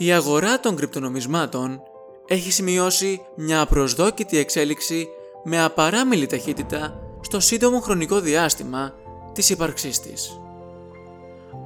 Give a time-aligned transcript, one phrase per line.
[0.00, 1.80] Η αγορά των κρυπτονομισμάτων
[2.26, 5.08] έχει σημειώσει μια απροσδόκητη εξέλιξη
[5.44, 8.94] με απαράμιλη ταχύτητα στο σύντομο χρονικό διάστημα
[9.32, 10.40] της ύπαρξής της.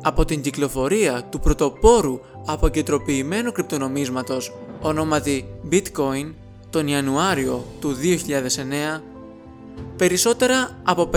[0.03, 6.35] Από την κυκλοφορία του πρωτοπόρου αποκεντροποιημένου κρυπτονομίσματος ονόματι Bitcoin
[6.71, 7.97] τον Ιανουάριο του
[8.97, 9.03] 2009,
[9.97, 11.11] περισσότερα από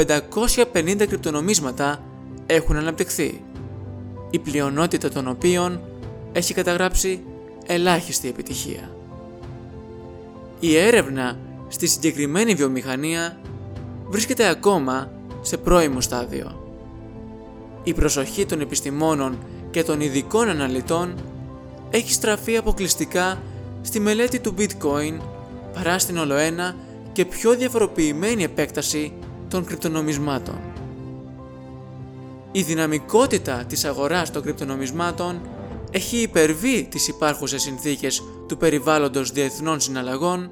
[0.73, 2.03] 550 κρυπτονομίσματα
[2.45, 3.43] έχουν αναπτυχθεί,
[4.29, 5.81] η πλειονότητα των οποίων
[6.35, 7.23] έχει καταγράψει
[7.65, 8.95] ελάχιστη επιτυχία.
[10.59, 13.37] Η έρευνα στη συγκεκριμένη βιομηχανία
[14.07, 16.59] βρίσκεται ακόμα σε πρώιμο στάδιο.
[17.83, 19.37] Η προσοχή των επιστημόνων
[19.71, 21.13] και των ειδικών αναλυτών
[21.89, 23.41] έχει στραφεί αποκλειστικά
[23.81, 25.19] στη μελέτη του bitcoin
[25.73, 26.75] παρά στην ολοένα
[27.11, 29.13] και πιο διαφοροποιημένη επέκταση
[29.49, 30.59] των κρυπτονομισμάτων.
[32.51, 35.41] Η δυναμικότητα της αγοράς των κρυπτονομισμάτων
[35.91, 40.51] έχει υπερβεί τις υπάρχουσες συνθήκες του περιβάλλοντος διεθνών συναλλαγών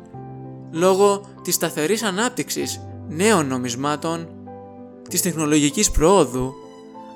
[0.71, 4.27] λόγω της σταθερής ανάπτυξης νέων νομισμάτων,
[5.09, 6.53] της τεχνολογικής προόδου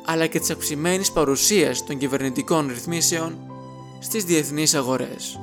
[0.05, 3.37] αλλά και της αυξημένης παρουσίας των κυβερνητικών ρυθμίσεων
[3.99, 5.39] στις διεθνείς αγορές.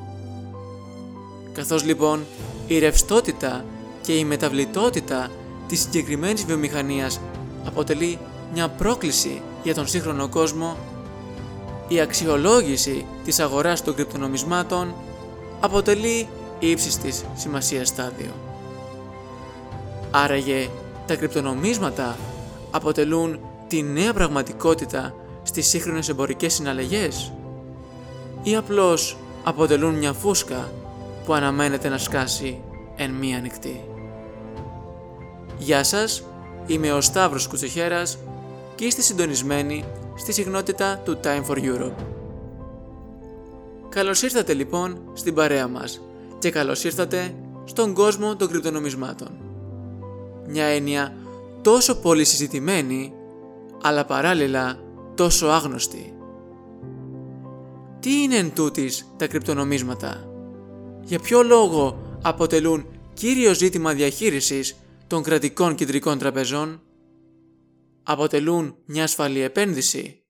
[1.53, 2.25] Καθώς λοιπόν
[2.67, 3.65] η ρευστότητα
[4.03, 5.31] και η μεταβλητότητα
[5.67, 7.21] της συγκεκριμένης βιομηχανίας
[7.67, 8.19] αποτελεί
[8.53, 10.77] μια πρόκληση για τον σύγχρονο κόσμο,
[11.89, 14.95] η αξιολόγηση της αγοράς των κρυπτονομισμάτων
[15.61, 18.31] αποτελεί ύψης της σημασίας στάδιο.
[20.11, 20.69] Άραγε,
[21.07, 22.17] τα κρυπτονομίσματα
[22.71, 27.33] αποτελούν τη νέα πραγματικότητα στις σύγχρονες εμπορικές συναλλαγές
[28.43, 30.73] ή απλώς αποτελούν μια φούσκα
[31.25, 32.61] που αναμένεται να σκάσει
[32.97, 33.85] εν μία νυχτή.
[35.59, 36.23] Γεια σας,
[36.67, 38.19] είμαι ο Σταύρος Κουτσοχέρας
[38.75, 41.95] και είστε συντονισμένοι στη συχνότητα του Time for Europe.
[43.89, 46.01] Καλώς ήρθατε λοιπόν στην παρέα μας
[46.39, 47.35] και καλώς ήρθατε
[47.65, 49.29] στον κόσμο των κρυπτονομισμάτων.
[50.49, 51.15] Μια έννοια
[51.63, 53.13] τόσο πολύ συζητημένη,
[53.83, 54.79] αλλά παράλληλα
[55.15, 56.15] τόσο άγνωστη.
[58.01, 60.29] Τι είναι εν τούτης τα κρυπτονομίσματα;
[61.05, 64.77] Για ποιο λόγο αποτελούν κύριο ζήτημα διαχείρισης
[65.07, 66.81] των κρατικών κεντρικών τραπεζών;
[68.05, 70.25] Αποτελούν μια ασφαλή επένδυση;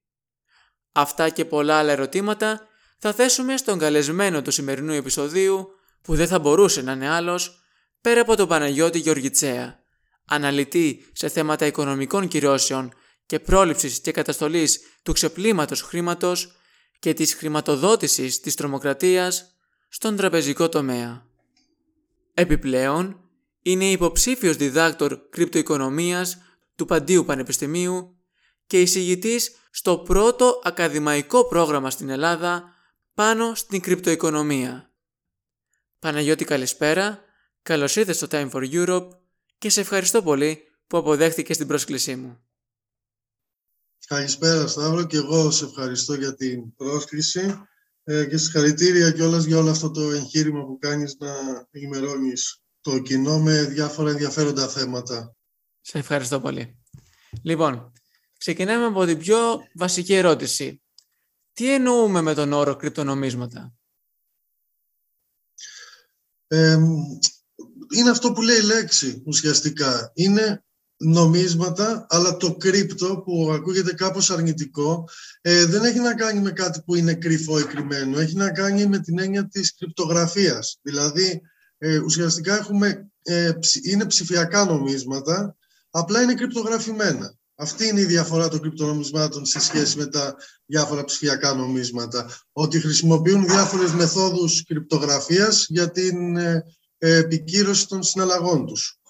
[0.93, 2.69] Αυτά και πολλά άλλα ερωτήματα
[2.99, 5.69] θα θέσουμε στον καλεσμένο του σημερινού επεισοδίου
[6.03, 7.65] που δεν θα μπορούσε να είναι άλλος
[8.01, 9.85] πέρα από τον Παναγιώτη Γεωργιτσέα,
[10.25, 12.93] αναλυτή σε θέματα οικονομικών κυρώσεων
[13.27, 16.57] και πρόληψης και καταστολής του ξεπλήματος χρήματος
[16.99, 19.57] και της χρηματοδότησης της τρομοκρατίας
[19.89, 21.27] στον τραπεζικό τομέα.
[22.35, 23.21] Επιπλέον,
[23.63, 26.39] είναι υποψήφιος διδάκτορ κρυπτοοικονομίας
[26.75, 28.19] του Παντίου Πανεπιστημίου
[28.67, 32.65] και εισηγητής στο πρώτο ακαδημαϊκό πρόγραμμα στην Ελλάδα
[33.15, 34.93] πάνω στην κρυπτοοικονομία.
[35.99, 37.21] Παναγιώτη καλησπέρα,
[37.63, 39.09] καλώς ήρθες στο Time for Europe
[39.59, 42.39] και σε ευχαριστώ πολύ που αποδέχτηκες την πρόσκλησή μου.
[44.07, 47.59] Καλησπέρα Σταύρο και εγώ σε ευχαριστώ για την πρόσκληση
[48.05, 51.35] ε, και συγχαρητήρια κιόλας για όλο αυτό το εγχείρημα που κάνεις να
[51.71, 55.37] ενημερώνεις το κοινό με διάφορα ενδιαφέροντα θέματα.
[55.87, 56.83] Σε ευχαριστώ πολύ.
[57.43, 57.93] Λοιπόν,
[58.39, 59.39] ξεκινάμε από την πιο
[59.75, 60.83] βασική ερώτηση.
[61.53, 63.75] Τι εννοούμε με τον όρο κρυπτονομίσματα;
[67.95, 70.13] είναι αυτό που λέει η λέξη ουσιαστικά.
[70.15, 70.65] Είναι
[70.97, 75.09] νομίσματα, αλλά το κρύπτο που ακούγεται κάπως αρνητικό
[75.41, 78.19] ε, δεν έχει να κάνει με κάτι που είναι κρυφό ή κρυμμένο.
[78.19, 80.79] Έχει να κάνει με την έννοια της κρυπτογραφίας.
[80.83, 81.41] Δηλαδή,
[81.79, 83.53] ε, ουσιαστικά έχουμε, ε,
[83.83, 85.57] είναι ψηφιακά νομίσματα,
[85.97, 87.35] απλά είναι κρυπτογραφημένα.
[87.55, 92.31] Αυτή είναι η διαφορά των κρυπτονομισμάτων σε σχέση με τα διάφορα ψηφιακά νομίσματα.
[92.53, 96.65] Ότι χρησιμοποιούν διάφορες μεθόδους κρυπτογραφίας για την ε,
[96.99, 99.01] επικύρωση των συναλλαγών τους.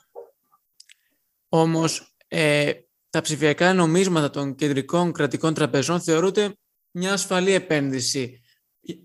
[1.48, 2.72] Όμως, ε,
[3.10, 6.56] τα ψηφιακά νομίσματα των κεντρικών κρατικών τραπεζών θεωρούνται
[6.90, 8.40] μια ασφαλή επένδυση.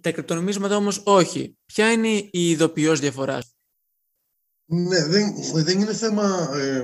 [0.01, 1.57] Τα κρυπτονομίσματα όμως όχι.
[1.65, 3.39] Ποια είναι η ειδοποιώς διαφορά;
[4.65, 6.83] Ναι, δεν, δεν είναι θέμα ε,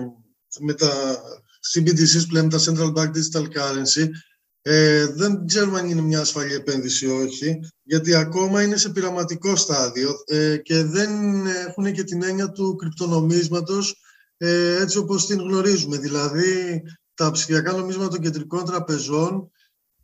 [0.60, 1.22] με τα
[1.74, 4.08] CBDCs που λέμε τα Central Bank Digital Currency.
[4.62, 9.56] Ε, δεν ξέρουμε αν είναι μια ασφαλή επένδυση ή όχι, γιατί ακόμα είναι σε πειραματικό
[9.56, 14.02] στάδιο ε, και δεν έχουν και την έννοια του κρυπτονομίσματος
[14.38, 15.98] ε, έτσι όπως την γνωρίζουμε.
[15.98, 16.82] Δηλαδή,
[17.14, 19.52] τα ψηφιακά νομίσματα των κεντρικών τραπεζών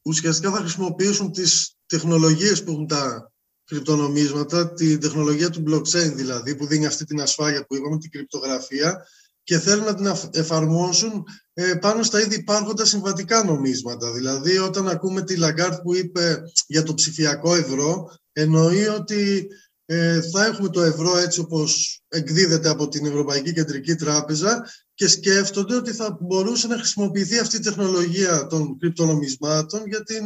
[0.01, 3.31] ουσιαστικά θα χρησιμοποιήσουν τις τεχνολογίες που έχουν τα
[3.65, 9.07] κρυπτονομίσματα, τη τεχνολογία του blockchain δηλαδή, που δίνει αυτή την ασφάλεια που είπαμε, την κρυπτογραφία,
[9.44, 11.24] και θέλουν να την εφαρμόσουν
[11.54, 14.14] ε, πάνω στα ήδη υπάρχοντα συμβατικά νομίσματα.
[14.14, 19.48] Δηλαδή, όταν ακούμε τη Λαγκάρντ που είπε για το ψηφιακό ευρώ, εννοεί ότι
[19.86, 25.76] ε, θα έχουμε το ευρώ έτσι όπως εκδίδεται από την Ευρωπαϊκή Κεντρική Τράπεζα και σκέφτονται
[25.76, 30.24] ότι θα μπορούσε να χρησιμοποιηθεί αυτή η τεχνολογία των κρυπτονομισμάτων για την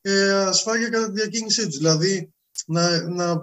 [0.00, 1.76] ε, ασφάλεια κατά τη διακίνησή τους.
[1.76, 2.32] Δηλαδή,
[2.66, 3.40] να, να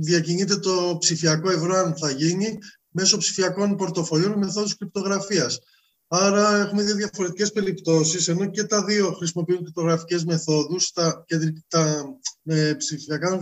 [0.00, 2.58] διακινείται το ψηφιακό ευρώ, αν θα γίνει,
[2.96, 5.58] μέσω ψηφιακών πορτοφολιών με μεθόδους κρυπτογραφίας.
[6.08, 11.24] Άρα έχουμε δύο διαφορετικές περιπτώσεις, ενώ και τα δύο χρησιμοποιούν κρυπτογραφικές μεθόδους, τα,
[11.68, 12.04] τα
[12.44, 13.38] ε, ψηφιακά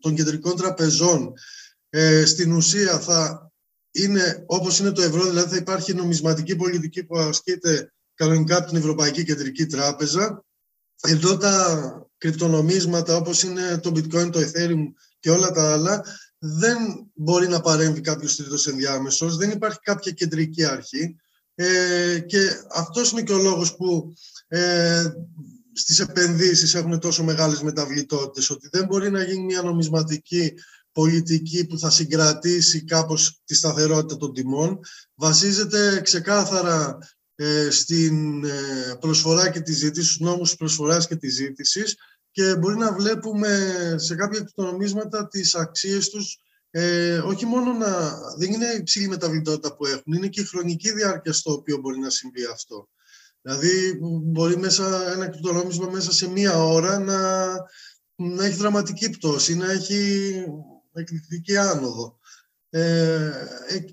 [0.00, 1.32] των κεντρικών τραπεζών
[1.90, 3.50] ε, στην ουσία θα
[3.90, 8.76] είναι όπως είναι το ευρώ, δηλαδή θα υπάρχει νομισματική πολιτική που ασκείται κανονικά από την
[8.76, 10.44] Ευρωπαϊκή Κεντρική Τράπεζα.
[11.02, 14.84] Εδώ τα κρυπτονομίσματα όπως είναι το bitcoin, το ethereum
[15.20, 16.02] και όλα τα άλλα
[16.42, 21.16] δεν μπορεί να παρέμβει κάποιος τρίτος ενδιάμεσος, δεν υπάρχει κάποια κεντρική αρχή
[21.54, 24.14] ε, και αυτός είναι και ο λόγος που
[24.48, 25.04] ε,
[25.72, 30.52] στις επενδύσεις έχουν τόσο μεγάλες μεταβλητότητες, ότι δεν μπορεί να γίνει μια νομισματική
[30.92, 34.80] πολιτική που θα συγκρατήσει κάπως τη σταθερότητα των τιμών.
[35.14, 36.98] Βασίζεται ξεκάθαρα
[37.34, 41.96] ε, στην ε, προσφορά και τη ζήτηση, στους νόμους προσφοράς και της ζήτησης
[42.30, 46.38] και μπορεί να βλέπουμε σε κάποια κρυπτονομίσματα τις αξίες τους
[46.70, 48.18] ε, όχι μόνο να...
[48.36, 52.10] δεν είναι υψηλή μεταβλητότητα που έχουν, είναι και η χρονική διάρκεια στο οποίο μπορεί να
[52.10, 52.88] συμβεί αυτό.
[53.42, 57.48] Δηλαδή μπορεί μέσα ένα κρυπτονόμισμα μέσα σε μία ώρα να,
[58.14, 60.32] να έχει δραματική πτώση, να έχει
[60.92, 62.18] εκρηκτική άνοδο.
[62.70, 63.26] Ε,
[63.68, 63.84] ε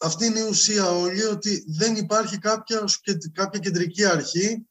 [0.00, 2.84] αυτή είναι η ουσία όλη, ότι δεν υπάρχει κάποια,
[3.32, 4.66] κάποια κεντρική αρχή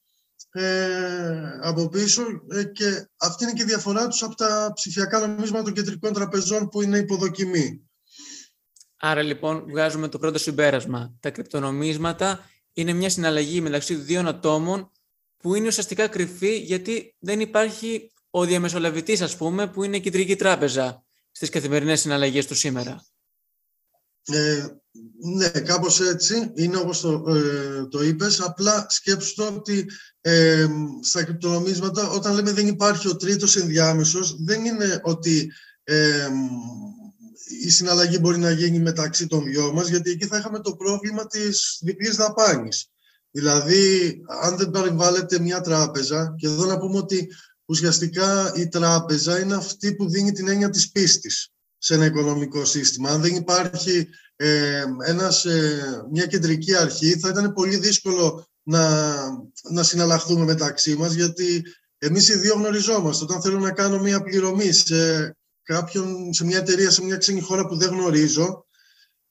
[0.51, 5.63] ε, από πίσω ε, και αυτή είναι και η διαφορά τους από τα ψηφιακά νομίσματα
[5.63, 7.89] των κεντρικών τραπεζών που είναι υποδοκιμή.
[9.03, 11.13] Άρα λοιπόν βγάζουμε το πρώτο συμπέρασμα.
[11.19, 14.91] Τα κρυπτονομίσματα είναι μια συναλλαγή μεταξύ δύο ατόμων
[15.37, 20.35] που είναι ουσιαστικά κρυφή γιατί δεν υπάρχει ο διαμεσολαβητής ας πούμε που είναι η κεντρική
[20.35, 23.05] τράπεζα στις καθημερινές συναλλαγές του σήμερα.
[24.25, 24.67] Ε,
[25.35, 26.51] ναι, κάπως έτσι.
[26.55, 28.39] Είναι όπως το, ε, το είπες.
[28.39, 29.89] Απλά σκέψου ότι
[30.21, 30.67] ε,
[31.01, 35.51] στα κρυπτονομίσματα όταν λέμε δεν υπάρχει ο τρίτος ενδιάμεσος δεν είναι ότι
[35.83, 36.27] ε,
[37.63, 41.27] η συναλλαγή μπορεί να γίνει μεταξύ των δυο μας γιατί εκεί θα είχαμε το πρόβλημα
[41.27, 42.89] της διπλής δαπάνης.
[43.31, 47.27] Δηλαδή, αν δεν παρεμβάλλεται μια τράπεζα, και εδώ να πούμε ότι
[47.65, 53.09] ουσιαστικά η τράπεζα είναι αυτή που δίνει την έννοια της πίστης σε ένα οικονομικό σύστημα.
[53.09, 54.07] Αν δεν υπάρχει
[54.43, 59.15] ε, ένας, ε, μια κεντρική αρχή, θα ήταν πολύ δύσκολο να,
[59.69, 61.63] να συναλλαχθούμε μεταξύ μας, γιατί
[61.97, 63.23] εμείς οι δύο γνωριζόμαστε.
[63.23, 67.65] Όταν θέλω να κάνω μια πληρωμή σε, κάποιον, σε μια εταιρεία, σε μια ξένη χώρα
[67.65, 68.65] που δεν γνωρίζω,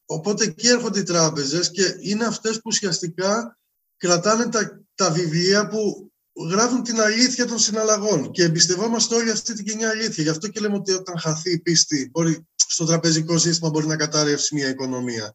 [0.04, 3.58] οπότε εκεί έρχονται οι τράπεζες και είναι αυτές που ουσιαστικά
[3.96, 6.10] κρατάνε τα, τα βιβλία που
[6.50, 10.22] γράφουν την αλήθεια των συναλλαγών και εμπιστευόμαστε όλοι αυτή την κοινή αλήθεια.
[10.22, 13.96] Γι' αυτό και λέμε ότι όταν χαθεί η πίστη μπορεί, στο τραπεζικό σύστημα μπορεί να
[13.96, 15.34] καταρρεύσει μια οικονομία.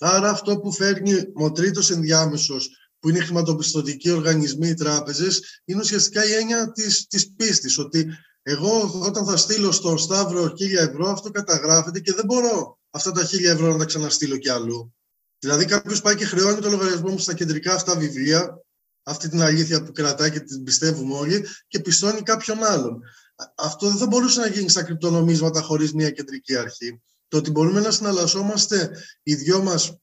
[0.00, 5.80] Άρα αυτό που φέρνει ο τρίτο ενδιάμεσος, που είναι οι χρηματοπιστωτικοί οργανισμοί, οι τράπεζες, είναι
[5.80, 8.06] ουσιαστικά η έννοια της της πίστης, ότι
[8.42, 13.24] εγώ όταν θα στείλω στον Σταύρο χίλια ευρώ, αυτό καταγράφεται και δεν μπορώ αυτά τα
[13.24, 14.94] χίλια ευρώ να τα ξαναστείλω κι αλλού.
[15.38, 18.62] Δηλαδή κάποιος πάει και χρεώνει το λογαριασμό μου στα κεντρικά αυτά βιβλία,
[19.02, 23.02] αυτή την αλήθεια που κρατάει και την πιστεύουμε όλοι και πιστώνει κάποιον άλλον.
[23.54, 27.02] Αυτό δεν θα μπορούσε να γίνει στα κρυπτονομίσματα χωρίς μια κεντρική αρχή.
[27.28, 28.90] Το ότι μπορούμε να συναλλασσόμαστε
[29.22, 29.98] οι δυο μας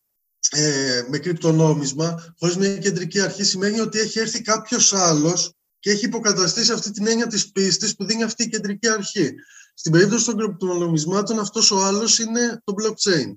[0.50, 6.06] ε, με κρυπτονόμισμα χωρίς μια κεντρική αρχή σημαίνει ότι έχει έρθει κάποιος άλλος και έχει
[6.06, 9.34] υποκαταστήσει αυτή την έννοια της πίστης που δίνει αυτή η κεντρική αρχή.
[9.74, 13.36] Στην περίπτωση των κρυπτονομισμάτων αυτός ο άλλος είναι το blockchain.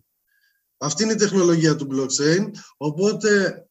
[0.78, 3.62] Αυτή είναι η τεχνολογία του blockchain, οπότε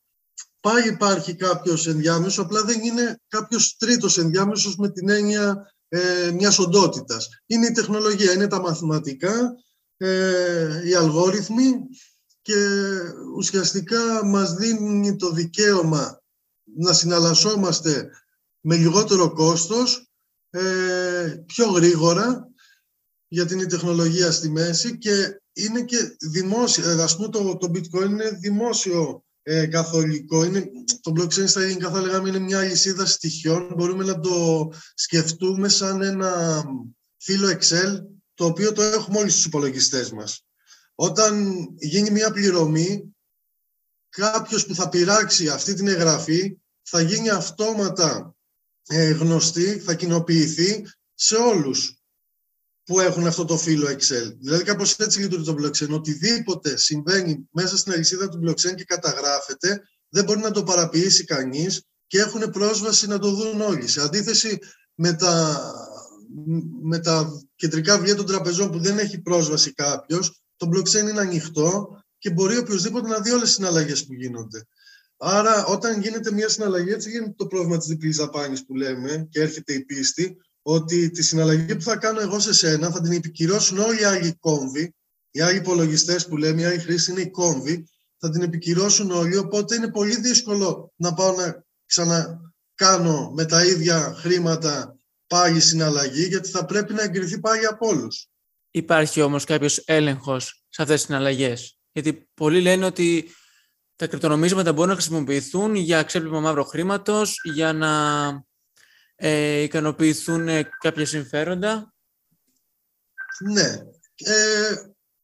[0.59, 6.59] πάλι υπάρχει κάποιος ενδιάμεσος, απλά δεν είναι κάποιος τρίτος ενδιάμεσος με την έννοια ε, μιας
[6.59, 7.29] οντότητας.
[7.45, 9.55] Είναι η τεχνολογία, είναι τα μαθηματικά,
[9.97, 11.73] ε, οι αλγόριθμοι
[12.41, 12.55] και
[13.35, 16.21] ουσιαστικά μας δίνει το δικαίωμα
[16.63, 18.09] να συναλλασσόμαστε
[18.61, 20.11] με λιγότερο κόστος,
[20.49, 22.47] ε, πιο γρήγορα,
[23.27, 28.09] γιατί είναι η τεχνολογία στη μέση και είναι και δημόσιο, ας πούμε το, το bitcoin
[28.09, 30.43] είναι δημόσιο ε, καθολικό.
[30.43, 30.69] Είναι,
[31.01, 33.73] το blockchain στα ελληνικά θα λέγαμε είναι μια λυσίδα στοιχειών.
[33.75, 36.63] Μπορούμε να το σκεφτούμε σαν ένα
[37.17, 38.01] φύλλο Excel,
[38.33, 40.45] το οποίο το έχουμε όλοι στους υπολογιστές μας.
[40.95, 43.15] Όταν γίνει μια πληρωμή,
[44.09, 48.35] κάποιος που θα πειράξει αυτή την εγγραφή θα γίνει αυτόματα
[48.87, 51.96] ε, γνωστή, θα κοινοποιηθεί σε όλους
[52.87, 54.35] που έχουν αυτό το φύλλο Excel.
[54.39, 55.89] Δηλαδή κάπως έτσι λειτουργεί το blockchain.
[55.89, 61.83] Οτιδήποτε συμβαίνει μέσα στην αλυσίδα του blockchain και καταγράφεται, δεν μπορεί να το παραποιήσει κανείς
[62.07, 63.87] και έχουν πρόσβαση να το δουν όλοι.
[63.87, 64.59] Σε αντίθεση
[64.93, 65.61] με, τα,
[66.81, 72.01] με τα κεντρικά βιβλία των τραπεζών που δεν έχει πρόσβαση κάποιος, το blockchain είναι ανοιχτό
[72.17, 74.67] και μπορεί οποιοδήποτε να δει όλες τις συναλλαγές που γίνονται.
[75.17, 79.41] Άρα, όταν γίνεται μια συναλλαγή, έτσι γίνεται το πρόβλημα της διπλής δαπάνης που λέμε και
[79.41, 80.37] έρχεται η πίστη
[80.69, 84.33] ότι τη συναλλαγή που θα κάνω εγώ σε σένα θα την επικυρώσουν όλοι οι άλλοι
[84.39, 84.95] κόμβοι,
[85.31, 89.37] οι άλλοι υπολογιστές που λέμε, οι άλλοι χρήστε είναι οι κόμβοι, θα την επικυρώσουν όλοι.
[89.37, 94.97] Οπότε είναι πολύ δύσκολο να πάω να ξανακάνω με τα ίδια χρήματα
[95.27, 98.27] πάλι συναλλαγή, γιατί θα πρέπει να εγκριθεί πάλι από όλους.
[98.71, 103.31] Υπάρχει όμως κάποιος έλεγχος σε αυτές τις συναλλαγές; Γιατί πολλοί λένε ότι
[103.95, 107.89] τα κρυπτονομίσματα μπορούν να χρησιμοποιηθούν για ξέπλυμα μαύρο χρήματος, για να
[109.19, 110.47] ε, ικανοποιηθούν
[110.79, 111.93] κάποια συμφέροντα;
[113.39, 113.81] Ναι,
[114.15, 114.75] ε,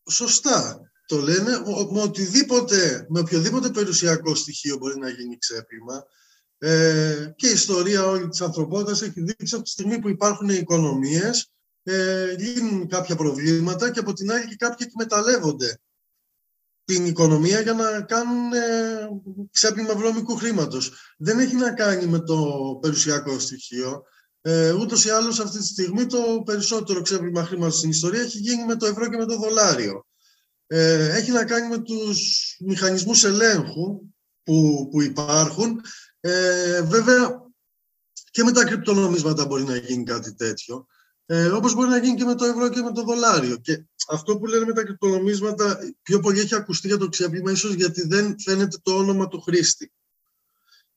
[0.10, 1.52] σωστά το λένε.
[1.92, 6.06] Με, οτιδήποτε, με οποιοδήποτε περιουσιακό στοιχείο μπορεί να γίνει ξέπλυμα.
[6.58, 10.56] Ε, και η ιστορία όλη της ανθρωπότητας έχει δείξει από τη στιγμή που υπάρχουν οι
[10.56, 15.80] οικονομίες ε, λύνουν κάποια προβλήματα και από την άλλη και κάποιοι εκμεταλλεύονται
[16.86, 18.60] την οικονομία για να κάνουν ε,
[19.52, 20.92] ξέπλυμα βρώμικου χρήματος.
[21.18, 22.38] Δεν έχει να κάνει με το
[22.82, 24.04] περιουσιακό στοιχείο.
[24.42, 28.66] Ε, ούτως ή άλλως αυτή τη στιγμή το περισσότερο ξέπλυμα χρήματος στην ιστορία έχει γίνει
[28.66, 30.06] με το ευρώ και με το δολάριο.
[30.68, 34.02] Ε, έχει να κάνει με τους μηχανισμούς ελέγχου
[34.44, 35.82] που, που υπάρχουν.
[36.20, 37.42] Ε, βέβαια
[38.32, 40.88] και με τα κρυπτονομίσματα μπορεί να γίνει κάτι τέτοιο.
[41.26, 43.58] Ε, Όπως μπορεί να γίνει και με το ευρώ και με το δολάριο.
[43.58, 47.74] Και αυτό που λένε με τα κρυπτονομίσματα πιο πολύ έχει ακουστεί για το ξέπλυμα, ίσως
[47.74, 49.92] γιατί δεν φαίνεται το όνομα του χρήστη.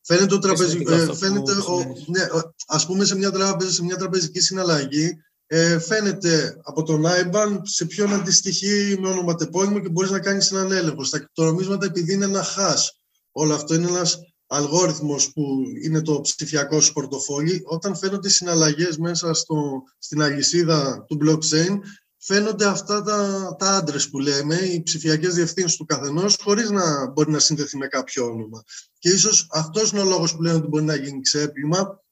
[0.00, 0.83] Φαίνεται, ο τραπεζι...
[0.88, 1.95] ε, φαίνεται ο...
[2.06, 2.26] ναι,
[2.66, 5.16] ας πούμε σε μια, τράπεζα, σε μια τραπεζική συναλλαγή
[5.47, 10.73] ε, φαίνεται από τον IBAN σε ποιον αντιστοιχεί με ονοματεπώνυμο και μπορείς να κάνεις έναν
[10.73, 11.04] έλεγχο.
[11.04, 12.88] Στα κρυπτονομίσματα επειδή είναι ένα hash,
[13.30, 15.43] όλο αυτό είναι ένας αλγόριθμος που
[15.83, 21.79] είναι το ψηφιακό σου πορτοφόλι, όταν φαίνονται συναλλαγές μέσα στο, στην αλυσίδα του blockchain,
[22.17, 27.31] φαίνονται αυτά τα, τα άντρες που λέμε, οι ψηφιακές διευθύνσεις του καθενός, χωρίς να μπορεί
[27.31, 28.62] να συνδεθεί με κάποιο όνομα.
[28.99, 32.05] Και ίσως αυτός είναι ο λόγος που λένε ότι μπορεί να γίνει ξέπλυμα.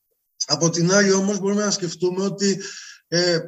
[0.47, 2.61] Από την άλλη όμως μπορούμε να σκεφτούμε ότι
[3.09, 3.39] ε,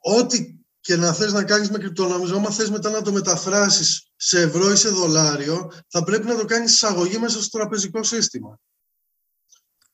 [0.00, 4.40] ό,τι και να θες να κάνεις με κρυπτονομισμό, άμα θες μετά να το μεταφράσεις σε
[4.40, 8.60] ευρώ ή σε δολάριο, θα πρέπει να το κάνεις εισαγωγή μέσα στο τραπεζικό σύστημα.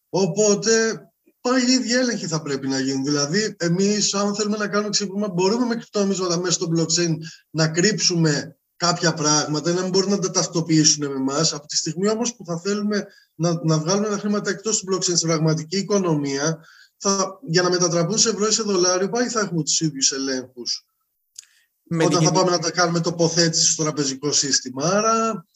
[0.08, 1.00] Οπότε
[1.40, 3.02] πάλι η ίδια έλεγχη θα πρέπει να γίνει.
[3.02, 7.14] Δηλαδή, εμείς, αν θέλουμε να κάνουμε ξύπνημα, μπορούμε με κρυπτονομίσματα μέσα στο blockchain
[7.50, 11.52] να κρύψουμε κάποια πράγματα, να μην μπορούν να τα ταυτοποιήσουν με εμάς.
[11.52, 15.16] Από τη στιγμή όμως που θα θέλουμε να, να βγάλουμε τα χρήματα εκτός του blockchain
[15.16, 16.66] στην πραγματική οικονομία,
[16.96, 20.84] θα, για να μετατραπούν σε ευρώ ή σε δολάριο, πάλι θα έχουμε τους ίδιους ελέγχους.
[21.90, 24.84] Όταν θα πάμε να τα κάνουμε τοποθέτηση στο τραπεζικό σύστημα.
[24.84, 25.46] Άρα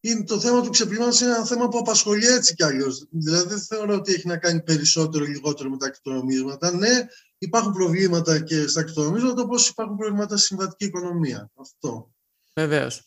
[0.00, 3.06] είναι το θέμα του ξεπλήματο είναι ένα θέμα που απασχολεί έτσι κι αλλιώς.
[3.10, 6.72] Δηλαδή δεν θεωρώ ότι έχει να κάνει περισσότερο ή λιγότερο με τα κρυπτονομίσματα.
[6.76, 7.06] Ναι,
[7.38, 11.50] υπάρχουν προβλήματα και στα κρυπτονομίσματα, όπως υπάρχουν προβλήματα στη συμβατική οικονομία.
[11.54, 12.10] Αυτό.
[12.54, 13.04] Βεβαίως.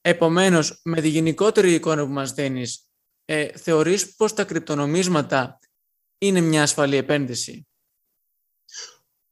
[0.00, 2.88] Επομένως, με τη γενικότερη εικόνα που μας δίνεις,
[3.24, 5.58] ε, θεωρείς πως τα κρυπτονομίσματα
[6.18, 7.68] είναι μια ασφαλή επένδυση;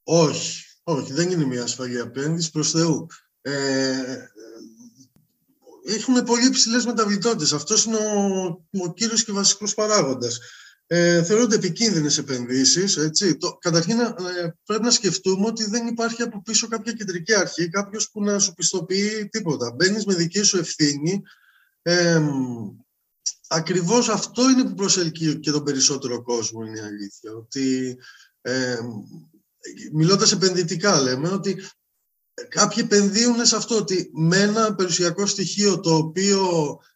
[0.03, 3.07] Όχι, όχι, δεν είναι μια ασφαλή επένδυση προς Θεού.
[3.41, 4.17] Ε,
[5.83, 7.53] έχουν πολύ ψηλές μεταβλητότητες.
[7.53, 10.39] Αυτός είναι ο, ο κύριος και βασικός παράγοντας.
[10.87, 12.97] Ε, θεωρούνται επικίνδυνες επενδύσεις.
[12.97, 13.37] Έτσι.
[13.37, 14.13] Το, καταρχήν ε,
[14.65, 18.53] πρέπει να σκεφτούμε ότι δεν υπάρχει από πίσω κάποια κεντρική αρχή, κάποιος που να σου
[18.53, 19.71] πιστοποιεί τίποτα.
[19.71, 21.21] Μπαίνεις με δική σου ευθύνη.
[21.81, 22.21] Ε,
[23.47, 27.31] ακριβώς αυτό είναι που προσελκύει και τον περισσότερο κόσμο, είναι η αλήθεια.
[27.31, 27.97] Ότι,
[28.41, 28.77] ε,
[29.93, 31.63] μιλώντας επενδυτικά λέμε, ότι
[32.49, 36.41] κάποιοι επενδύουν σε αυτό, ότι με ένα περιουσιακό στοιχείο το οποίο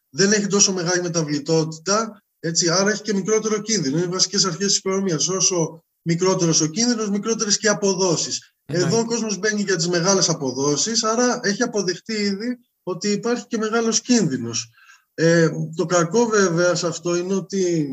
[0.10, 3.98] δεν έχει τόσο μεγάλη μεταβλητότητα, έτσι, άρα έχει και μικρότερο κίνδυνο.
[3.98, 5.28] Είναι οι βασικές αρχές της οικονομίας.
[5.28, 8.54] Όσο μικρότερος ο κίνδυνος, μικρότερες και αποδόσεις.
[8.66, 13.58] Εδώ ο κόσμος μπαίνει για τις μεγάλες αποδόσεις, άρα έχει αποδεχτεί ήδη ότι υπάρχει και
[13.58, 14.70] μεγάλος κίνδυνος.
[15.13, 17.90] Ε, το κακό βέβαια σε αυτό είναι ότι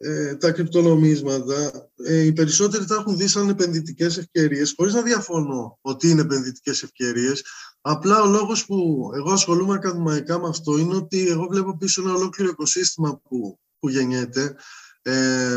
[0.00, 5.78] ε, τα κρυπτονομίσματα ε, οι περισσότεροι τα έχουν δει σαν επενδυτικές ευκαιρίες χωρίς να διαφωνώ
[5.80, 7.44] ότι είναι επενδυτικές ευκαιρίες.
[7.80, 12.14] Απλά ο λόγος που εγώ ασχολούμαι ακαδημαϊκά με αυτό είναι ότι εγώ βλέπω πίσω ένα
[12.14, 14.54] ολόκληρο οικοσύστημα που, που γεννιέται.
[15.02, 15.56] Ε,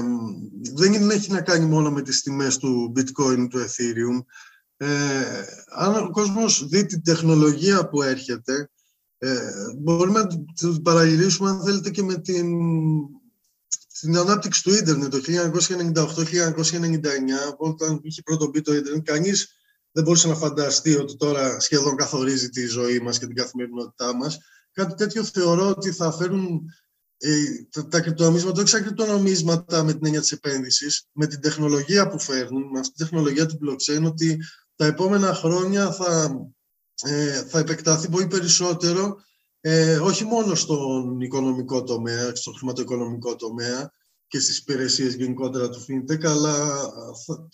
[0.73, 4.25] δεν έχει να κάνει μόνο με τις τιμές του bitcoin του ethereum.
[4.77, 4.87] Ε,
[5.69, 8.69] αν ο κόσμος δει την τεχνολογία που έρχεται
[9.17, 9.39] ε,
[9.77, 12.47] μπορούμε να το παραγυρίσουμε, αν θέλετε, και με την,
[14.01, 15.27] την ανάπτυξη του ίντερνετ το 1998-1999,
[17.57, 19.03] όταν είχε πρώτο μπει το ίντερνετ.
[19.03, 19.47] Κανείς
[19.91, 24.37] δεν μπορούσε να φανταστεί ότι τώρα σχεδόν καθορίζει τη ζωή μας και την καθημερινότητά μας.
[24.71, 26.61] Κάτι τέτοιο θεωρώ ότι θα φέρουν
[27.17, 32.07] ε, τα, τα κρυπτονομίσματα, όχι σαν κρυπτονομίσματα με την έννοια της επένδυσης, με την τεχνολογία
[32.07, 34.37] που φέρνουν, με αυτή τη τεχνολογία του blockchain, ότι
[34.75, 36.39] τα επόμενα χρόνια θα,
[37.03, 39.23] ε, θα επεκταθεί πολύ περισσότερο
[39.61, 43.91] ε, όχι μόνο στον οικονομικό τομέα, στον χρηματοοικονομικό τομέα
[44.27, 46.79] και στις υπηρεσίες γενικότερα του FinTech, αλλά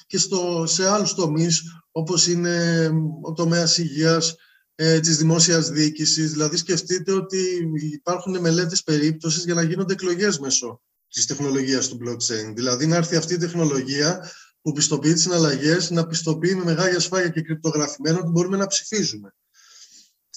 [0.07, 1.61] και στο, σε άλλους τομείς,
[1.91, 2.89] όπως είναι
[3.21, 4.35] ο τομέας υγείας,
[4.75, 6.31] ε, της δημόσιας διοίκησης.
[6.31, 12.53] Δηλαδή, σκεφτείτε ότι υπάρχουν μελέτες περίπτωσης για να γίνονται εκλογές μέσω της τεχνολογίας του blockchain.
[12.55, 17.29] Δηλαδή, να έρθει αυτή η τεχνολογία που πιστοποιεί τις συναλλαγές, να πιστοποιεί με μεγάλη ασφάλεια
[17.29, 19.33] και κρυπτογραφημένο ότι μπορούμε να ψηφίζουμε.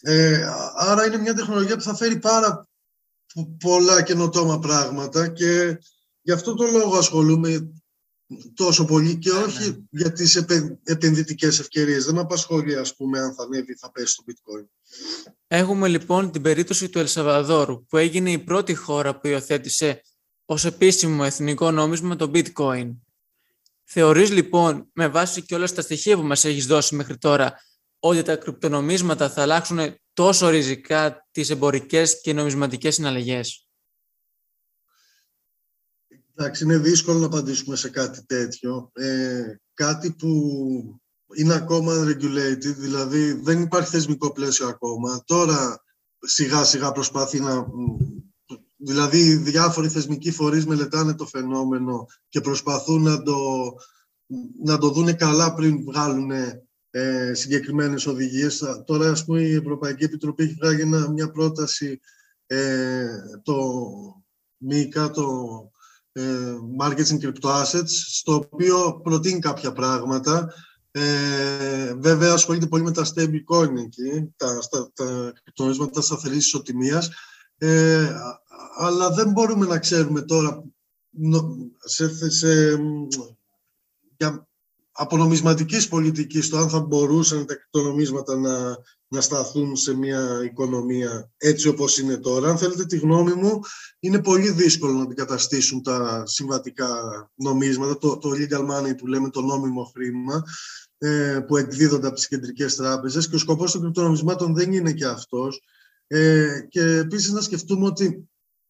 [0.02, 2.68] Ε, άρα είναι μια τεχνολογία που θα φέρει πάρα
[3.58, 5.78] πολλά καινοτόμα πράγματα και
[6.20, 7.72] γι' αυτό το λόγο ασχολούμαι
[8.54, 9.76] τόσο πολύ και ναι, όχι ναι.
[9.90, 10.36] για τις
[10.82, 12.04] επενδυτικές ευκαιρίες.
[12.04, 14.66] Δεν με απασχολεί, ας πούμε, αν θα ανέβει ή θα πέσει το bitcoin.
[15.46, 20.02] Έχουμε λοιπόν την περίπτωση του Ελσαβαδόρου, που έγινε η πρώτη χώρα που υιοθέτησε
[20.44, 22.96] ως επίσημο εθνικό νόμισμα το bitcoin.
[23.84, 27.54] Θεωρείς λοιπόν, με βάση και όλα τα στοιχεία που μας έχεις δώσει μέχρι τώρα,
[28.00, 29.78] ότι τα κρυπτονομίσματα θα αλλάξουν
[30.12, 33.68] τόσο ριζικά τις εμπορικές και νομισματικές συναλλαγές.
[36.34, 38.90] Εντάξει, είναι δύσκολο να απαντήσουμε σε κάτι τέτοιο.
[38.92, 40.30] Ε, κάτι που
[41.34, 45.22] είναι ακόμα regulated, δηλαδή δεν υπάρχει θεσμικό πλαίσιο ακόμα.
[45.26, 45.84] Τώρα
[46.18, 47.66] σιγά σιγά προσπαθεί να...
[48.76, 53.36] Δηλαδή διάφοροι θεσμικοί φορείς μελετάνε το φαινόμενο και προσπαθούν να το,
[54.64, 56.30] να το δούνε καλά πριν βγάλουν
[56.90, 58.62] ε, συγκεκριμένες οδηγίες.
[58.84, 62.00] Τώρα, ας πούμε, η Ευρωπαϊκή Επιτροπή έχει βγάλει μια πρόταση
[62.46, 63.06] ε,
[63.42, 63.56] το
[64.56, 65.26] ΜΙΚΑ, το
[66.12, 70.54] ε, Markets in Crypto Assets, στο οποίο προτείνει κάποια πράγματα.
[70.92, 77.10] Ε, βέβαια, ασχολείται πολύ με τα stable εκεί, τα, τα, τα κρυπτονομίσματα σταθερής ισοτιμίας,
[77.58, 78.08] ε,
[78.76, 80.64] αλλά δεν μπορούμε να ξέρουμε τώρα
[81.84, 82.78] σε, σε,
[84.16, 84.48] για,
[85.00, 88.76] από νομισματικής πολιτικής το αν θα μπορούσαν τα κρυπτονομίσματα να,
[89.08, 92.50] να σταθούν σε μια οικονομία έτσι όπως είναι τώρα.
[92.50, 93.60] Αν θέλετε τη γνώμη μου,
[94.00, 96.88] είναι πολύ δύσκολο να αντικαταστήσουν τα συμβατικά
[97.34, 100.42] νομίσματα, το, το legal money που λέμε το νόμιμο χρήμα,
[100.98, 105.06] ε, που εκδίδονται από τις κεντρικές τράπεζες και ο σκοπός των κρυπτονομισμάτων δεν είναι και
[105.06, 105.62] αυτός.
[106.06, 108.28] Ε, και επίσης να σκεφτούμε ότι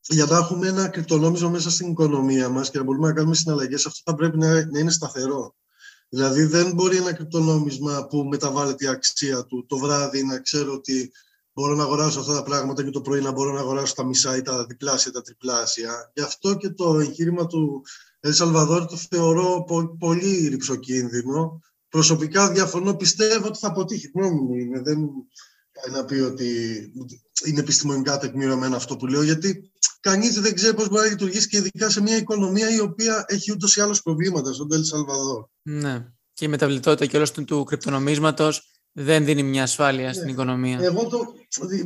[0.08, 3.86] για να έχουμε ένα κρυπτονόμισμα μέσα στην οικονομία μας και να μπορούμε να κάνουμε συναλλαγές,
[3.86, 5.54] αυτό θα πρέπει να, να είναι σταθερό.
[6.12, 11.12] Δηλαδή δεν μπορεί ένα κρυπτονόμισμα που μεταβάλλεται η αξία του το βράδυ να ξέρω ότι
[11.52, 14.36] μπορώ να αγοράσω αυτά τα πράγματα και το πρωί να μπορώ να αγοράσω τα μισά
[14.36, 16.10] ή τα διπλάσια ή τα τριπλάσια.
[16.14, 17.82] Γι' αυτό και το εγχείρημα του
[18.20, 19.64] Ελ Σαλβαδόρ το θεωρώ
[19.98, 21.60] πολύ ρηψοκίνδυνο.
[21.88, 24.10] Προσωπικά διαφωνώ, πιστεύω ότι θα αποτύχει.
[24.14, 24.80] Γνώμη μου είναι.
[24.80, 24.98] Δεν
[25.72, 26.48] πάει να πει ότι
[27.44, 29.70] είναι επιστημονικά τεκμηρωμένο αυτό που λέω, γιατί
[30.00, 33.52] κανείς δεν ξέρει πώς μπορεί να λειτουργήσει και ειδικά σε μια οικονομία η οποία έχει
[33.52, 35.44] ούτως ή άλλως προβλήματα στον Τελ Σαλβαδόρ.
[35.70, 36.06] Ναι.
[36.32, 40.12] Και η μεταβλητότητα και όλος του, του κρυπτονομίσματος δεν δίνει μια ασφάλεια ναι.
[40.12, 40.78] στην οικονομία.
[40.80, 41.34] Εγώ το,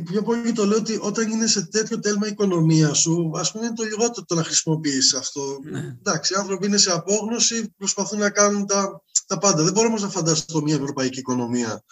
[0.03, 3.65] πιο πολύ το λέω ότι όταν είναι σε τέτοιο τέλμα η οικονομία σου, ας πούμε,
[3.65, 5.59] είναι το λιγότερο το να χρησιμοποιήσει αυτό.
[5.63, 5.97] Ναι.
[5.99, 9.63] Εντάξει, οι άνθρωποι είναι σε απόγνωση, προσπαθούν να κάνουν τα, τα πάντα.
[9.63, 11.83] Δεν μπορώ όμως να φανταστώ μια ευρωπαϊκή οικονομία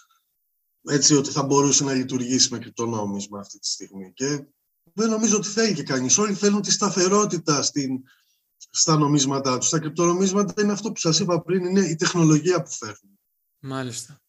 [0.86, 4.12] έτσι ότι θα μπορούσε να λειτουργήσει με κρυπτονόμισμα αυτή τη στιγμή.
[4.13, 4.45] Και
[4.93, 6.17] δεν νομίζω ότι θέλει και κανείς.
[6.17, 8.01] Όλοι θέλουν τη σταθερότητα στην,
[8.69, 9.69] στα νομίσματά τους.
[9.69, 13.19] Τα κρυπτονομίσματα είναι αυτό που σας είπα πριν, είναι η τεχνολογία που φέρνουν.
[13.60, 14.21] Μάλιστα.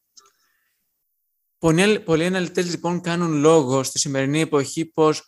[1.59, 5.23] Πολλοί, πολλοί αναλυτές λοιπόν κάνουν λόγο στη σημερινή εποχή πως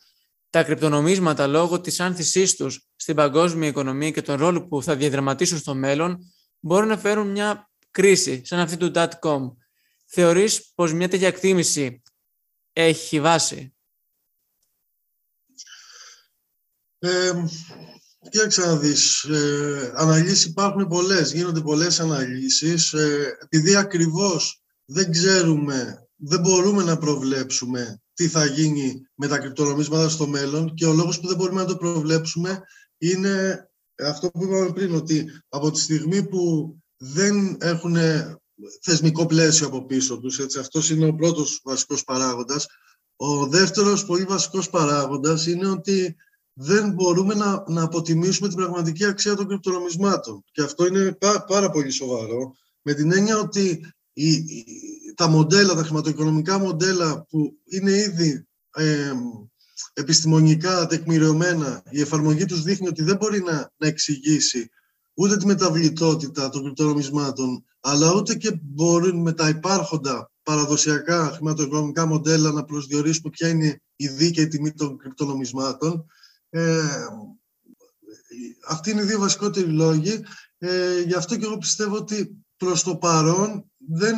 [0.50, 5.58] τα κρυπτονομίσματα λόγω της άνθησής τους στην παγκόσμια οικονομία και τον ρόλο που θα διαδραματίσουν
[5.58, 6.18] στο μέλλον
[6.60, 8.90] μπορούν να φέρουν μια κρίση σαν αυτή του
[9.20, 9.40] .com.
[10.06, 12.02] Θεωρείς πως μια τέτοια εκτίμηση
[12.72, 13.76] έχει βάση;
[16.98, 17.32] Ε,
[18.30, 22.92] κοίταξε να δεις, ε, αναλύσεις υπάρχουν πολλές, γίνονται πολλές αναλύσεις.
[22.92, 30.08] Ε, επειδή ακριβώς δεν ξέρουμε, δεν μπορούμε να προβλέψουμε τι θα γίνει με τα κρυπτονομίσματα
[30.08, 32.60] στο μέλλον και ο λόγος που δεν μπορούμε να το προβλέψουμε
[32.98, 33.66] είναι
[33.98, 37.96] αυτό που είπαμε πριν, ότι από τη στιγμή που δεν έχουν
[38.82, 42.66] θεσμικό πλαίσιο από πίσω τους, έτσι, αυτός είναι ο πρώτος βασικός παράγοντας.
[43.16, 46.16] Ο δεύτερος πολύ βασικός παράγοντας είναι ότι
[46.58, 50.44] δεν μπορούμε να, να αποτιμήσουμε την πραγματική αξία των κρυπτονομισμάτων.
[50.52, 54.44] Και αυτό είναι πάρα πολύ σοβαρό, με την έννοια ότι η,
[55.14, 59.12] τα μοντέλα, τα χρηματοοικονομικά μοντέλα που είναι ήδη ε,
[59.92, 64.70] επιστημονικά τεκμηριωμένα, η εφαρμογή τους δείχνει ότι δεν μπορεί να, να εξηγήσει
[65.14, 72.52] ούτε τη μεταβλητότητα των κρυπτονομισμάτων, αλλά ούτε και μπορούν με τα υπάρχοντα παραδοσιακά χρηματοοικονομικά μοντέλα
[72.52, 76.06] να προσδιορίσουμε ποια είναι η δίκαιη τιμή των κρυπτονομισμάτων.
[76.56, 77.06] Ε,
[78.68, 80.24] αυτοί είναι οι δύο βασικότεροι λόγοι.
[80.58, 84.16] Ε, γι' αυτό και εγώ πιστεύω ότι προς το παρόν δεν,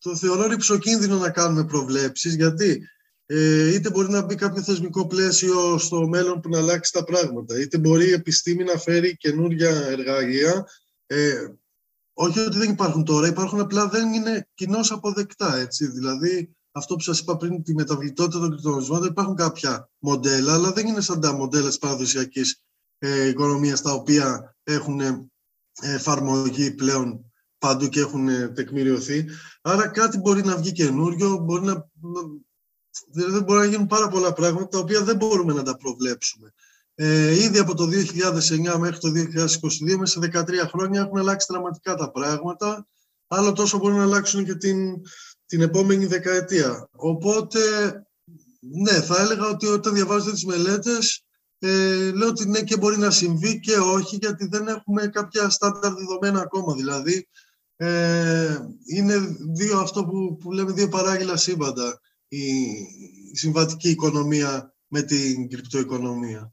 [0.00, 2.82] το θεωρώ ρηψοκίνδυνο να κάνουμε προβλέψεις, γιατί
[3.26, 7.60] ε, είτε μπορεί να μπει κάποιο θεσμικό πλαίσιο στο μέλλον που να αλλάξει τα πράγματα,
[7.60, 10.66] είτε μπορεί η επιστήμη να φέρει καινούργια εργαλεία.
[11.06, 11.48] Ε,
[12.12, 15.56] όχι ότι δεν υπάρχουν τώρα, υπάρχουν απλά δεν είναι κοινώς αποδεκτά.
[15.56, 15.86] Έτσι.
[15.86, 20.86] Δηλαδή, αυτό που σας είπα πριν, τη μεταβλητότητα των κρυπτονομισμάτων, υπάρχουν κάποια μοντέλα, αλλά δεν
[20.86, 22.62] είναι σαν τα μοντέλα της παραδοσιακής
[22.98, 25.28] ε, οικονομίας, τα οποία έχουν ε,
[25.80, 29.24] εφαρμογή πλέον παντού και έχουν ε, τεκμηριωθεί.
[29.62, 31.88] Άρα κάτι μπορεί να βγει καινούριο, μπορεί να,
[33.12, 36.52] δηλαδή μπορεί να γίνουν πάρα πολλά πράγματα τα οποία δεν μπορούμε να τα προβλέψουμε.
[36.94, 41.94] Ε, ήδη από το 2009 μέχρι το 2022, μέσα σε 13 χρόνια, έχουν αλλάξει δραματικά
[41.94, 42.86] τα πράγματα.
[43.26, 45.00] Άλλο τόσο μπορεί να αλλάξουν και την,
[45.50, 46.88] την επόμενη δεκαετία.
[46.92, 47.60] Οπότε,
[48.60, 51.24] ναι, θα έλεγα ότι όταν διαβάζετε τις μελέτες,
[51.58, 55.92] ε, λέω ότι ναι και μπορεί να συμβεί και όχι, γιατί δεν έχουμε κάποια στάνταρ
[55.94, 56.74] δεδομένα ακόμα.
[56.74, 57.28] Δηλαδή,
[57.76, 62.46] ε, είναι δύο, αυτό που, που λέμε δύο παράγγελα σύμπαντα, η,
[63.32, 66.52] η συμβατική οικονομία με την κρυπτοοικονομία.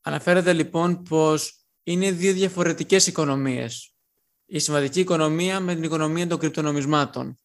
[0.00, 3.94] Αναφέρεται λοιπόν πως είναι δύο διαφορετικές οικονομίες.
[4.46, 7.38] Η συμβατική οικονομία με την οικονομία των κρυπτονομισμάτων.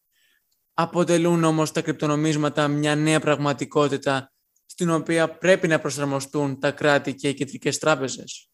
[0.81, 4.31] Αποτελούν όμως τα κρυπτονομίσματα μια νέα πραγματικότητα
[4.65, 8.49] στην οποία πρέπει να προσαρμοστούν τα κράτη και οι κεντρικές τράπεζες.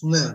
[0.00, 0.32] Ναι,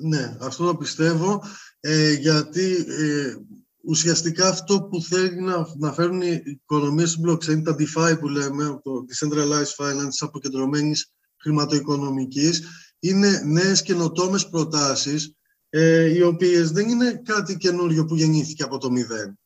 [0.00, 1.42] ναι, αυτό το πιστεύω,
[1.80, 3.34] ε, γιατί ε,
[3.82, 8.80] ουσιαστικά αυτό που θέλει να, να φέρουν οι οικονομίες του blockchain, τα DeFi που λέμε,
[8.82, 12.62] το Decentralized Finance, αποκεντρωμένης χρηματοοικονομικής,
[12.98, 15.34] είναι νέες καινοτόμες προτάσεις,
[15.68, 19.38] ε, οι οποίες δεν είναι κάτι καινούριο που γεννήθηκε από το μηδέν.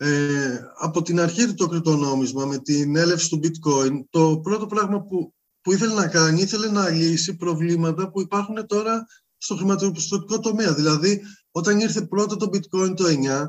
[0.00, 5.02] Ε, από την αρχή του το κρυπτονόμισμα, με την έλευση του bitcoin, το πρώτο πράγμα
[5.02, 9.06] που, που ήθελε να κάνει, ήθελε να λύσει προβλήματα που υπάρχουν τώρα
[9.36, 10.74] στο χρηματοπιστωτικό τομέα.
[10.74, 13.46] Δηλαδή, όταν ήρθε πρώτο το bitcoin το 9,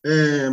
[0.00, 0.48] ε,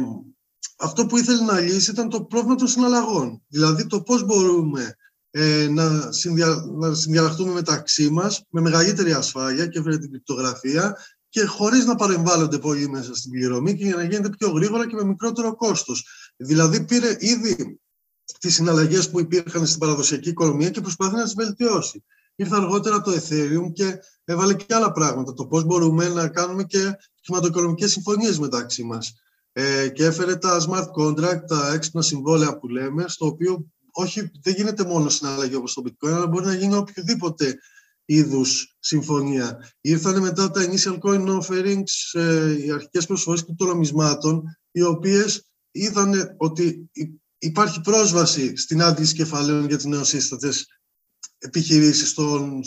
[0.77, 3.43] αυτό που ήθελε να λύσει ήταν το πρόβλημα των συναλλαγών.
[3.47, 4.95] Δηλαδή, το πώς μπορούμε
[5.29, 10.97] ε, να, συνδια, να συνδιαλλαχτούμε μεταξύ μας με μεγαλύτερη ασφάλεια και έφερε την κρυπτογραφία
[11.38, 14.95] και χωρίς να παρεμβάλλονται πολύ μέσα στην πληρωμή και για να γίνεται πιο γρήγορα και
[14.95, 16.08] με μικρότερο κόστος.
[16.38, 17.80] Δηλαδή πήρε ήδη
[18.39, 22.04] τις συναλλαγές που υπήρχαν στην παραδοσιακή οικονομία και προσπαθεί να τις βελτιώσει.
[22.36, 25.34] Ήρθε αργότερα το Ethereum και έβαλε και άλλα πράγματα.
[25.34, 29.13] Το πώς μπορούμε να κάνουμε και χρηματοοικονομικές συμφωνίες μεταξύ μας.
[29.52, 34.54] Ε, και έφερε τα smart contract, τα έξυπνα συμβόλαια που λέμε, στο οποίο όχι, δεν
[34.54, 37.60] γίνεται μόνο συναλλαγή όπως το bitcoin, αλλά μπορεί να γίνει οποιοδήποτε
[38.09, 39.73] είδους συμφωνία.
[39.81, 46.89] Ήρθαν μετά τα initial coin offerings, ε, οι αρχικές προσφορές κρυπτονομισμάτων, οι οποίες είδαν ότι
[47.37, 50.65] υπάρχει πρόσβαση στην άντληση κεφαλαίων για τις νεοσύστατες
[51.37, 52.61] επιχειρήσεις στον,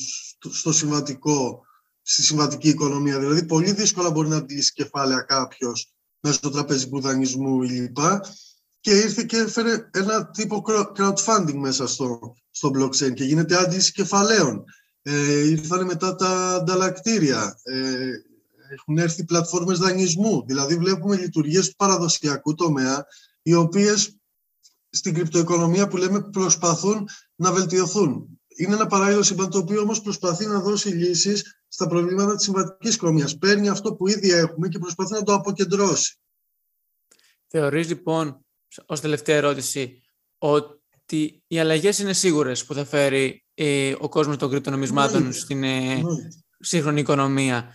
[0.50, 1.62] στο συμβατικό,
[2.03, 3.18] στη συμβατική οικονομία.
[3.18, 7.92] Δηλαδή, πολύ δύσκολα μπορεί να αντλήσει κεφάλαια κάποιος μέσω του τραπεζικού δανεισμού ή
[8.81, 10.62] και ήρθε και έφερε ένα τύπο
[10.96, 14.64] crowdfunding μέσα στο, στο blockchain και γίνεται άντληση κεφαλαίων.
[15.03, 18.11] Ε, ήρθαν μετά τα ανταλλακτήρια, ε,
[18.73, 23.07] έχουν έρθει πλατφόρμες δανεισμού, δηλαδή βλέπουμε λειτουργίες του παραδοσιακού τομέα,
[23.43, 24.17] οι οποίες
[24.91, 28.41] στην κρυπτοοικονομία που λέμε προσπαθούν να βελτιωθούν.
[28.57, 32.95] Είναι ένα παράλληλο σύμπαν το οποίο όμως προσπαθεί να δώσει λύσεις στα προβλήματα της συμβατικής
[32.95, 33.39] οικονομίας.
[33.39, 36.19] Παίρνει αυτό που ήδη έχουμε και προσπαθεί να το αποκεντρώσει.
[37.47, 38.45] Θεωρείς λοιπόν
[38.87, 40.03] ως τελευταία ερώτηση
[40.39, 46.03] ότι οι αλλαγές είναι σίγουρες που θα φέρει ε, ο κόσμος των κρυπτονομισμάτων στην ε,
[46.61, 47.75] σύγχρονη οικονομία.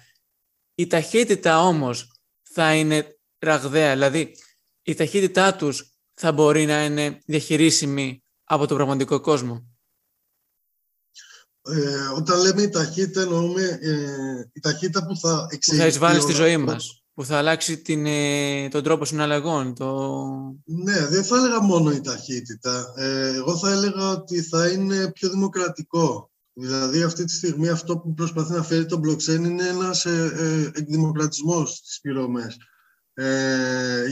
[0.76, 4.36] Η ταχύτητα όμως θα είναι ραγδαία, δηλαδή
[4.82, 9.66] η ταχύτητά τους θα μπορεί να είναι διαχειρίσιμη από τον πραγματικό κόσμο.
[11.62, 15.88] Ε, όταν λέμε η ταχύτητα εννοούμε ε, η ταχύτητα που θα εξελιχθεί.
[15.88, 19.76] θα εισβάλλει στη ζωή μας που θα αλλάξει την, ε, τον τρόπο συναλλαγών.
[19.76, 20.18] Το...
[20.66, 22.94] Ναι, δεν θα έλεγα μόνο η ταχύτητα.
[22.98, 26.32] Ε, εγώ θα έλεγα ότι θα είναι πιο δημοκρατικό.
[26.54, 30.80] Δηλαδή αυτή τη στιγμή αυτό που προσπαθεί να φέρει το blockchain είναι ένας ε, ε,
[30.80, 32.58] εκδημοκρατισμός στις πληρωμές.
[33.14, 34.06] Ε,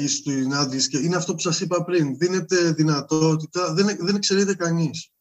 [1.03, 2.17] είναι αυτό που σας είπα πριν.
[2.17, 5.11] Δίνεται δυνατότητα, δεν, δεν εξαιρείται κανείς.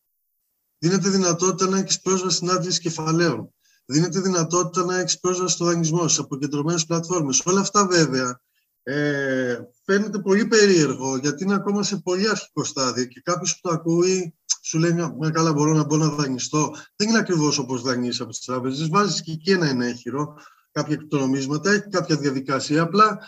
[0.78, 3.52] Δίνεται δυνατότητα να έχεις πρόσβαση στην άντληση κεφαλαίων
[3.84, 7.42] δίνεται δυνατότητα να έχει πρόσβαση στο δανεισμό, σε αποκεντρωμένες πλατφόρμες.
[7.44, 8.40] Όλα αυτά βέβαια
[8.82, 13.74] ε, φαίνεται πολύ περίεργο γιατί είναι ακόμα σε πολύ αρχικό στάδιο και κάποιος που το
[13.74, 16.76] ακούει σου λέει μια καλά μπορώ να μπω να δανειστώ.
[16.96, 18.88] Δεν είναι ακριβώς όπως δανείσει από τις τράπεζες.
[18.88, 20.36] Βάζεις και εκεί ένα ενέχειρο,
[20.72, 22.82] κάποια κρυπτονομίσματα, έχει κάποια διαδικασία.
[22.82, 23.18] Απλά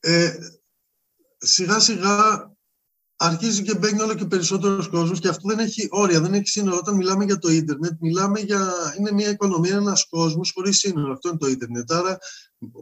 [0.00, 0.34] ε,
[1.38, 2.50] σιγά σιγά
[3.24, 6.76] αρχίζει και μπαίνει όλο και περισσότερος κόσμος και αυτό δεν έχει όρια, δεν έχει σύνορα.
[6.76, 8.72] Όταν μιλάμε για το ίντερνετ, μιλάμε για.
[8.98, 11.12] είναι μια οικονομία, ένας κόσμος χωρίς σύνορα.
[11.12, 11.92] Αυτό είναι το ίντερνετ.
[11.92, 12.18] Άρα,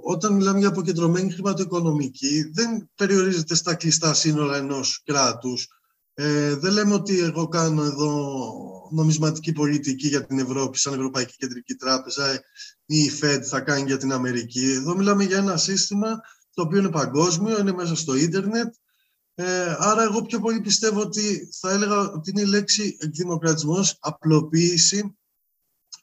[0.03, 5.69] όταν μιλάμε για αποκεντρωμένη χρηματοοικονομική, δεν περιορίζεται στα κλειστά σύνορα ενός κράτους.
[6.15, 8.35] Ε, δεν λέμε ότι εγώ κάνω εδώ
[8.91, 12.33] νομισματική πολιτική για την Ευρώπη σαν Ευρωπαϊκή Κεντρική Τράπεζα
[12.87, 14.73] ή η Fed θα κάνει για την Αμερική.
[14.73, 16.21] Εδώ μιλάμε για ένα σύστημα
[16.55, 18.75] το οποίο είναι παγκόσμιο, είναι μέσα στο ίντερνετ.
[19.35, 25.17] Ε, άρα εγώ πιο πολύ πιστεύω ότι θα έλεγα ότι είναι η λέξη εκδημοκρατισμός, απλοποίηση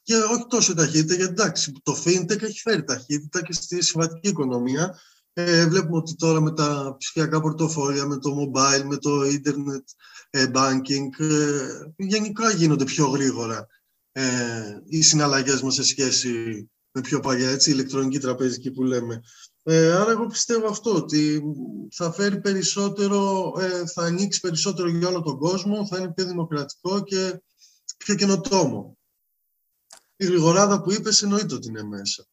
[0.04, 5.00] και όχι τόσο ταχύτητα, γιατί εντάξει, το fintech έχει φέρει ταχύτητα και στη συμβατική οικονομία.
[5.34, 9.84] Ε, βλέπουμε ότι τώρα με τα ψηφιακά πορτοφόλια, με το mobile, με το internet
[10.30, 13.68] ε, banking, ε, γενικά γίνονται πιο γρήγορα
[14.12, 19.22] ε, οι συναλλαγές μας σε σχέση με πιο παλιά, έτσι, ηλεκτρονική τραπεζική που λέμε.
[19.72, 21.42] Ε, άρα εγώ πιστεύω αυτό, ότι
[21.92, 27.04] θα φέρει περισσότερο, ε, θα ανοίξει περισσότερο για όλο τον κόσμο, θα είναι πιο δημοκρατικό
[27.04, 27.42] και
[27.98, 28.98] πιο καινοτόμο.
[30.16, 32.26] Η γρηγοράδα που είπες εννοείται ότι είναι μέσα.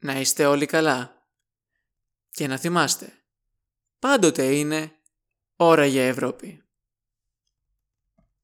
[0.00, 1.17] Να είστε όλοι καλά.
[2.38, 3.12] Και να θυμάστε.
[3.98, 4.92] Πάντοτε είναι
[5.56, 6.67] ώρα για Ευρώπη.